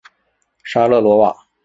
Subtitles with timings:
[0.63, 1.45] 沙勒罗瓦。